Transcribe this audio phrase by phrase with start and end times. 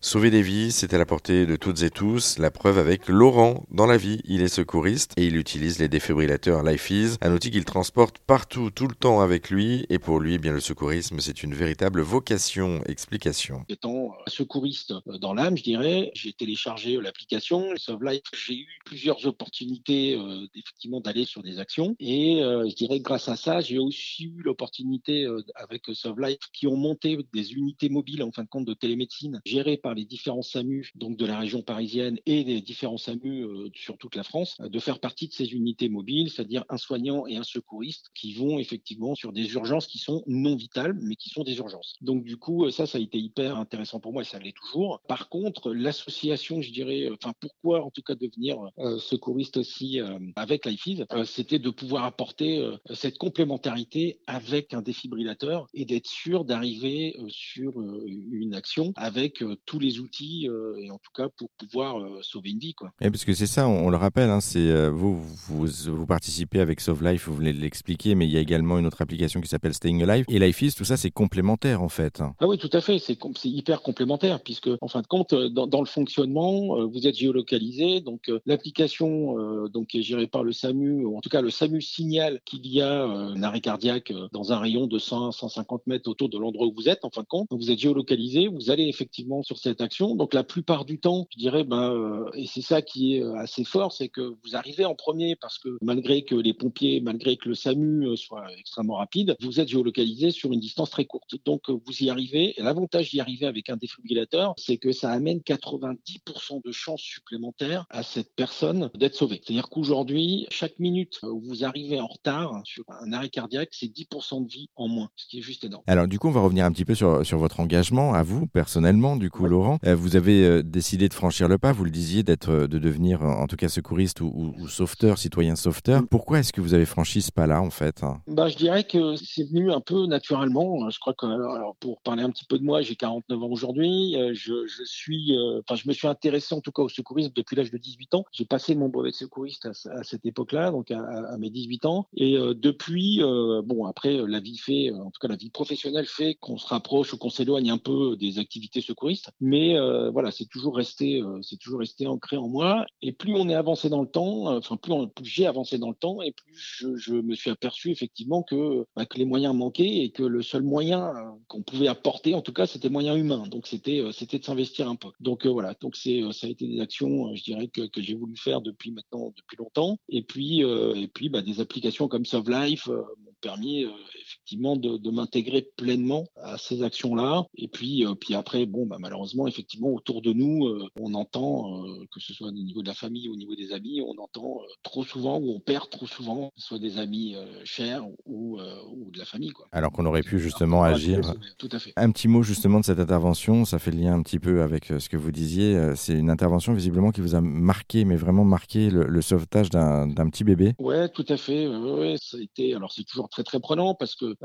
[0.00, 2.38] Sauver des vies, c'est à la portée de toutes et tous.
[2.38, 3.66] La preuve avec Laurent.
[3.72, 7.64] Dans la vie, il est secouriste et il utilise les défibrillateurs LifeEase, un outil qu'il
[7.64, 9.86] transporte partout, tout le temps avec lui.
[9.88, 12.80] Et pour lui, eh bien le secourisme, c'est une véritable vocation.
[12.86, 13.64] Explication.
[13.68, 18.22] Étant secouriste dans l'âme, je dirais, j'ai téléchargé l'application Sauve Life.
[18.46, 23.28] J'ai eu plusieurs opportunités euh, effectivement d'aller sur des actions et euh, je dirais grâce
[23.28, 27.88] à ça, j'ai aussi eu l'opportunité euh, avec Sauve Life qui ont monté des unités
[27.88, 31.38] mobiles en fin de compte de télémédecine gérées par les différents SAMU donc de la
[31.38, 35.28] région parisienne et des différents SAMU euh, sur toute la France, euh, de faire partie
[35.28, 39.52] de ces unités mobiles, c'est-à-dire un soignant et un secouriste qui vont effectivement sur des
[39.52, 41.96] urgences qui sont non vitales, mais qui sont des urgences.
[42.00, 44.56] Donc du coup, euh, ça, ça a été hyper intéressant pour moi et ça l'est
[44.56, 45.00] toujours.
[45.08, 48.58] Par contre, l'association, je dirais, enfin pourquoi en tout cas devenir
[48.98, 50.00] secouriste aussi
[50.36, 57.16] avec l'IFIS, c'était de pouvoir apporter cette complémentarité avec un défibrillateur et d'être sûr d'arriver
[57.28, 62.18] sur une action avec tout les outils euh, et en tout cas pour pouvoir euh,
[62.22, 62.74] sauver une vie.
[62.74, 62.90] Quoi.
[63.00, 66.60] Et parce que c'est ça, on, le rappelle, hein, c'est euh, vous, vous, vous, participez
[66.60, 69.40] avec Sauve Life, vous venez de l'expliquer, mais il y a également une autre application
[69.40, 70.24] qui s'appelle Staying Alive.
[70.28, 72.20] Et Life is, tout ça, c'est complémentaire en fait.
[72.40, 75.80] Ah oui, tout à fait, c'est hyper complémentaire puisque en fin de compte, dans, dans
[75.80, 81.20] le fonctionnement, vous êtes géolocalisé, donc l'application donc est gérée par le SAMU, ou en
[81.20, 84.98] tout cas le SAMU signale qu'il y a un arrêt cardiaque dans un rayon de
[84.98, 87.04] 100 150 mètres autour de l'endroit où vous êtes.
[87.04, 90.14] En fin de compte, donc vous êtes géolocalisé, vous allez effectivement sur cette cette action.
[90.14, 93.34] Donc la plupart du temps, je dirais, ben, euh, et c'est ça qui est euh,
[93.36, 97.36] assez fort, c'est que vous arrivez en premier parce que malgré que les pompiers, malgré
[97.36, 101.34] que le SAMU euh, soit extrêmement rapide, vous êtes géolocalisé sur une distance très courte.
[101.44, 102.58] Donc vous y arrivez.
[102.58, 107.84] Et l'avantage d'y arriver avec un défibrillateur, c'est que ça amène 90% de chances supplémentaires
[107.90, 109.40] à cette personne d'être sauvée.
[109.44, 114.44] C'est-à-dire qu'aujourd'hui, chaque minute où vous arrivez en retard sur un arrêt cardiaque, c'est 10%
[114.44, 115.82] de vie en moins, ce qui est juste énorme.
[115.86, 118.46] Alors du coup, on va revenir un petit peu sur, sur votre engagement à vous
[118.46, 119.16] personnellement.
[119.16, 119.78] Du coup, Laurent.
[119.84, 122.78] Euh, vous avez euh, décidé de franchir le pas, vous le disiez, d'être, euh, de
[122.78, 126.02] devenir en tout cas secouriste ou, sauveteur, citoyen sauveteur.
[126.08, 129.44] Pourquoi est-ce que vous avez franchi ce pas-là en fait bah, Je dirais que c'est
[129.44, 130.88] venu un peu naturellement.
[130.90, 134.16] Je crois que, alors, pour parler un petit peu de moi, j'ai 49 ans aujourd'hui.
[134.32, 137.70] Je, je suis, enfin, je me suis intéressé en tout cas au secourisme depuis l'âge
[137.70, 138.24] de 18 ans.
[138.32, 142.06] J'ai passé mon brevet de secouriste à, cette époque-là, donc à, à, mes 18 ans.
[142.16, 143.20] Et depuis,
[143.64, 147.12] bon, après, la vie fait, en tout cas la vie professionnelle fait qu'on se rapproche
[147.12, 149.30] ou qu'on s'éloigne un peu des activités secouristes.
[149.48, 152.84] Mais euh, voilà, c'est toujours resté, euh, c'est toujours resté ancré en moi.
[153.00, 154.92] Et plus on est avancé dans le temps, euh, enfin plus,
[155.22, 159.16] j'ai avancé dans le temps, et plus je, me suis aperçu effectivement que, bah, que
[159.16, 161.14] les moyens manquaient et que le seul moyen
[161.46, 163.44] qu'on pouvait apporter, en tout cas, c'était moyen humain.
[163.48, 165.08] Donc c'était, c'était de s'investir un peu.
[165.18, 168.36] Donc voilà, donc c'est, ça a été des actions, je dirais que, que j'ai voulu
[168.36, 169.96] faire depuis maintenant, depuis longtemps.
[170.10, 173.86] Et puis, et puis, bah, des applications comme Sove Life m'ont permis
[174.28, 177.46] effectivement de, de m'intégrer pleinement à ces actions-là.
[177.56, 182.04] Et puis, puis après, bon, bah, malheureusement, effectivement, autour de nous, euh, on entend, euh,
[182.12, 184.60] que ce soit au niveau de la famille ou au niveau des amis, on entend
[184.60, 188.58] euh, trop souvent ou on perd trop souvent, que ce soit des amis chers ou,
[188.58, 189.50] ou, de la famille.
[189.50, 189.66] Quoi.
[189.72, 191.34] Alors qu'on aurait pu justement agir.
[191.58, 191.92] Tout à fait.
[191.96, 194.86] Un petit mot justement de cette intervention, ça fait le lien un petit peu avec
[194.86, 195.92] ce que vous disiez.
[195.96, 200.44] C'est une intervention visiblement qui vous a marqué, mais vraiment marqué le, sauvetage d'un petit
[200.44, 200.74] bébé.
[200.78, 201.66] Ouais, tout à fait.
[201.66, 202.74] Ouais, ça a été.
[202.74, 204.36] Alors c'est toujours très très prenant parce que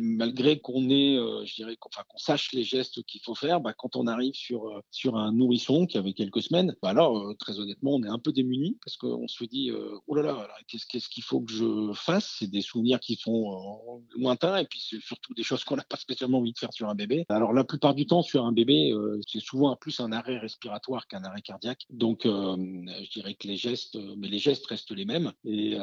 [0.00, 4.06] malgré qu'on ait, je dirais, qu'on sache les gestes qu'il faut faire, bah, quand on
[4.06, 7.92] arrive sur, euh, sur un nourrisson qui avait quelques semaines, bah alors, euh, très honnêtement,
[7.94, 11.22] on est un peu démunis parce qu'on se dit, euh, oh là là, qu'est-ce qu'il
[11.22, 12.36] faut que je fasse?
[12.38, 15.96] C'est des souvenirs qui sont lointains et puis c'est surtout des choses qu'on n'a pas
[15.96, 17.24] spécialement envie de faire sur un bébé.
[17.28, 18.94] Alors, la plupart du temps, sur un bébé,
[19.26, 21.86] c'est souvent plus un arrêt respiratoire qu'un arrêt cardiaque.
[21.90, 25.32] Donc, je dirais que les gestes, mais les gestes restent les mêmes.
[25.44, 25.76] Et,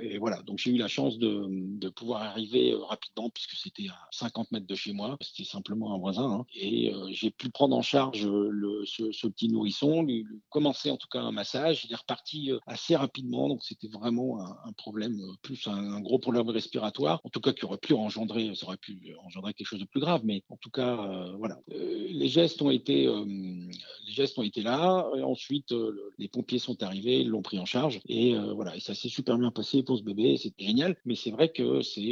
[0.00, 4.08] et voilà, donc j'ai eu la chance de, de pouvoir arriver rapidement puisque c'était à
[4.10, 5.16] 50 mètres de chez moi.
[5.20, 6.30] C'était simplement un voisin.
[6.30, 11.08] Hein, et j'ai pu prendre en charge euh, ce, petit nourrisson, lui, commencer en tout
[11.10, 11.84] cas un massage.
[11.84, 16.18] Il est reparti euh, assez rapidement, donc c'était vraiment un, problème, euh, plus un, gros
[16.18, 19.80] problème respiratoire, en tout cas qui aurait pu engendrer, ça aurait pu engendrer quelque chose
[19.80, 21.60] de plus grave, mais en tout cas, voilà.
[21.68, 25.08] les gestes ont été, les gestes ont été là.
[25.16, 25.74] Et ensuite,
[26.18, 29.50] les pompiers sont arrivés, l'ont pris en charge, et voilà, et ça s'est super bien
[29.50, 30.96] passé pour ce bébé, c'était génial.
[31.04, 32.03] Mais c'est vrai que c'est,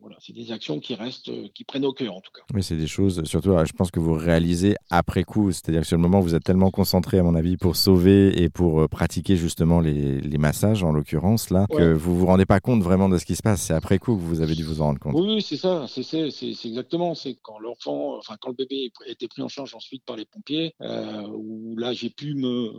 [0.00, 2.42] voilà, c'est des actions qui restent, qui prennent au cœur en tout cas.
[2.54, 5.52] Oui, c'est des choses, surtout, je pense que vous réalisez après coup.
[5.52, 8.48] C'est-à-dire que sur le moment, vous êtes tellement concentré, à mon avis, pour sauver et
[8.48, 12.82] pour euh, pratiquer justement les, massages, en l'occurrence, là, que vous vous rendez pas compte
[12.82, 13.62] vraiment de ce qui se passe.
[13.62, 15.14] C'est après coup que vous avez dû vous en rendre compte.
[15.16, 15.86] Oui, c'est ça.
[15.88, 16.28] C'est
[16.64, 17.14] exactement.
[17.14, 20.26] C'est quand l'enfant, enfin, quand le bébé a été pris en charge ensuite par les
[20.26, 22.72] pompiers, euh, où là, j'ai pu me,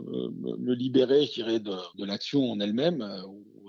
[0.58, 3.02] me, libérer, je dirais, de, de l'action en elle-même,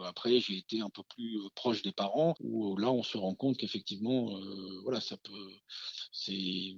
[0.02, 3.36] euh, après j'ai été un peu plus proche des parents, où là on se rend
[3.36, 4.40] compte qu'effectivement,
[4.84, 5.52] voilà, ça peut,
[6.12, 6.76] c'est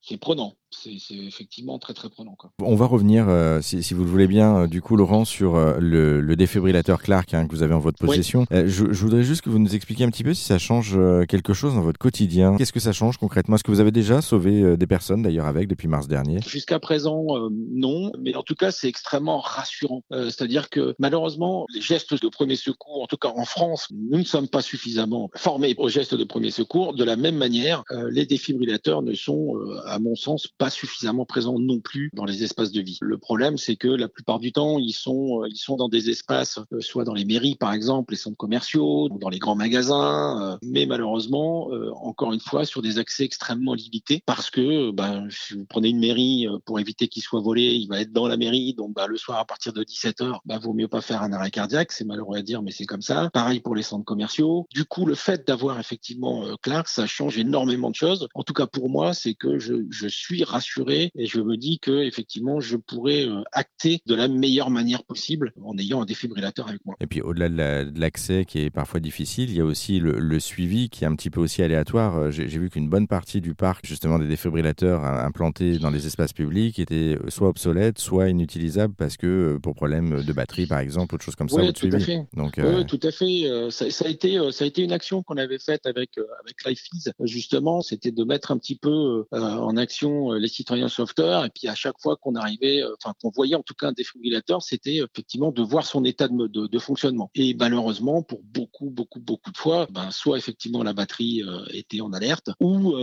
[0.00, 0.54] c'est prenant.
[0.82, 2.34] C'est effectivement très très prenant.
[2.34, 2.50] Quoi.
[2.60, 5.54] On va revenir, euh, si, si, vous le voulez bien, euh, du coup, Laurent, sur
[5.54, 8.44] euh, le, le, défibrillateur Clark hein, que vous avez en votre possession.
[8.50, 11.54] Je, je, voudrais juste que vous nous expliquiez un petit peu si ça change quelque
[11.54, 12.56] chose dans votre quotidien.
[12.56, 13.54] Qu'est-ce que ça change concrètement?
[13.54, 16.40] Est-ce que vous avez déjà sauvé des personnes d'ailleurs avec depuis mars dernier?
[16.46, 17.24] Jusqu'à présent,
[17.72, 20.02] non, mais en tout cas, c'est extrêmement rassurant.
[20.10, 24.24] C'est-à-dire que malheureusement, les gestes de premier secours, en tout cas en France, nous ne
[24.24, 26.94] sommes pas suffisamment formés aux gestes de premier secours.
[26.94, 31.58] De la même manière, les défibrillateurs ne sont euh, à mon sens, pas suffisamment présents
[31.58, 32.98] non plus dans les espaces de vie.
[33.00, 36.10] Le problème, c'est que la plupart du temps, ils sont, euh, ils sont dans des
[36.10, 40.58] espaces, euh, soit dans les mairies, par exemple, les centres commerciaux, dans les grands magasins,
[40.62, 41.70] mais malheureusement,
[42.02, 46.00] encore une fois, sur des accès extrêmement limités, parce que ben, si vous prenez une
[46.00, 49.16] mairie pour éviter qu'il soit volé, il va être dans la mairie, donc ben, le
[49.16, 52.38] soir à partir de 17h, ben, vaut mieux pas faire un arrêt cardiaque, c'est malheureux
[52.38, 53.30] à dire, mais c'est comme ça.
[53.32, 54.66] Pareil pour les centres commerciaux.
[54.72, 58.28] Du coup, le fait d'avoir effectivement Clark, ça change énormément de choses.
[58.34, 61.78] En tout cas pour moi, c'est que je, je, suis rassuré et je me dis
[61.78, 66.68] que effectivement je pourrais euh, acter de la meilleure manière possible en ayant un défibrillateur
[66.68, 66.96] avec moi.
[67.00, 67.48] Et puis au-delà
[67.84, 71.14] de l'accès qui est parfois difficile, il y a aussi le, suivi qui est un
[71.14, 72.16] petit peu aussi aléatoire.
[72.16, 76.32] Euh, j'ai vu qu'une bonne partie du parc justement des défibrillateurs implantés dans les espaces
[76.32, 81.14] publics était soit obsolète, soit inutilisable parce que euh, pour problème de batterie par exemple,
[81.14, 81.60] autre chose comme ça.
[81.60, 82.26] Oui, tout à fait.
[82.34, 83.48] Donc, oui, tout à fait.
[83.70, 86.10] Ça, ça, a été, ça a été une action qu'on avait faite avec
[86.42, 91.44] avec LifeEase justement, c'était de mettre un petit peu en action euh, les citoyens sauveteurs.
[91.44, 93.92] Et puis à chaque fois qu'on arrivait, euh, enfin qu'on voyait en tout cas un
[93.92, 97.30] défibrillateur, c'était euh, effectivement de voir son état de, de, de, fonctionnement.
[97.34, 102.12] Et malheureusement, pour beaucoup, beaucoup, beaucoup de fois, ben, soit effectivement la batterie était en
[102.12, 102.94] alerte, ou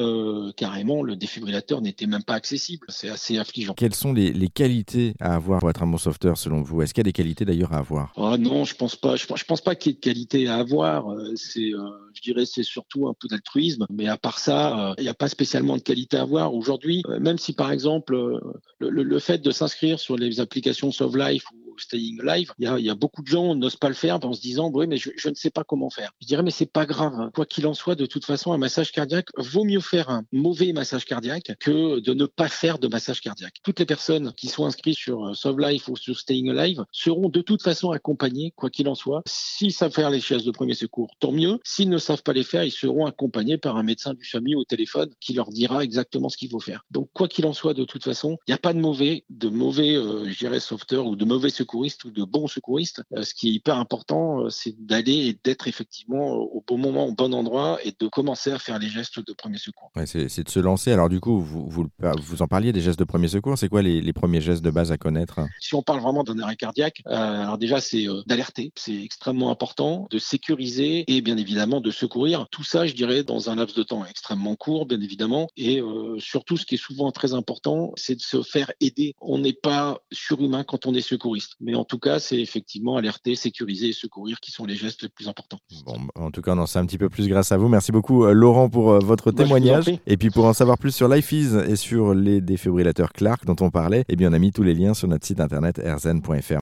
[0.55, 2.85] carrément le défibrillateur n'était même pas accessible.
[2.89, 3.73] C'est assez affligeant.
[3.73, 6.81] Quelles sont les, les, qualités à avoir pour être un bon sauveteur selon vous?
[6.81, 8.13] Est-ce qu'il y a des qualités d'ailleurs à avoir?
[8.17, 9.15] Ah Non, je pense pas.
[9.15, 11.05] Je, je pense pas qu'il y ait de qualité à avoir.
[11.35, 11.71] C'est,
[12.13, 13.85] je dirais, c'est surtout un peu d'altruisme.
[13.89, 16.53] Mais à part ça, il n'y a pas spécialement de qualité à avoir.
[16.53, 18.39] Aujourd'hui, euh, même si par exemple euh,
[18.79, 22.67] le, le fait de s'inscrire sur les applications Sove Life ou Staying Live, il y
[22.67, 24.87] a, il y a beaucoup de gens n'osent pas le faire en se disant oui
[24.87, 26.11] mais je, je, ne sais pas comment faire.
[26.21, 27.31] Je dirais mais c'est pas grave.
[27.33, 30.73] Quoi qu'il en soit, de toute façon, un massage cardiaque vaut mieux faire un mauvais
[30.73, 33.55] massage cardiaque que de ne pas faire de massage cardiaque.
[33.63, 37.29] Toutes les personnes qui sont inscrites sur euh, Sove Life ou sur Staying Live seront
[37.29, 39.23] de toute façon accompagnées, quoi qu'il en soit.
[39.25, 41.59] S'ils savent faire les chaises de premier secours, tant mieux.
[41.63, 44.63] S'ils ne savent pas les faire, ils seront accompagnés par un médecin du famille au
[44.63, 46.85] téléphone qui leur dira exactement ce qu'il faut faire.
[46.91, 49.49] Donc quoi qu'il en soit, de toute façon, il n'y a pas de mauvais, de
[49.49, 53.01] mauvais, euh, je dirais, sauveteurs ou de mauvais secouristes ou de bons secouristes.
[53.15, 57.05] Euh, ce qui est hyper important, euh, c'est d'aller et d'être effectivement au bon moment,
[57.05, 59.91] au bon endroit et de commencer à faire les gestes de premier secours.
[59.95, 60.91] Ouais, c'est de se lancer.
[60.91, 63.57] Alors du coup, vous, vous, vous, en parliez des gestes de premier secours.
[63.57, 65.39] C'est quoi les, les, premiers gestes de base à connaître?
[65.59, 70.07] Si on parle vraiment d'un arrêt cardiaque, euh, alors déjà c'est d'alerter, c'est extrêmement important,
[70.09, 72.47] de sécuriser et bien évidemment de secourir.
[72.51, 75.47] Tout ça, je dirais, dans un laps de temps extrêmement court, bien évidemment.
[75.55, 79.15] Et euh, surtout, ce qui est souvent très important, c'est de se faire aider.
[79.21, 83.35] On n'est pas surhumain quand on est secouriste, mais en tout cas, c'est effectivement alerter,
[83.35, 85.59] sécuriser et secourir qui sont les gestes les plus importants.
[85.85, 87.67] Bon, en tout cas, on en sait un petit peu plus grâce à vous.
[87.67, 89.85] Merci beaucoup, euh, Laurent, pour euh, votre témoignage.
[90.07, 93.69] Et puis, pour en savoir plus sur LifeEase et sur les défibrillateurs Clark dont on
[93.69, 96.59] parlait, eh bien, on a mis tous les liens sur notre site internet rzn.fr.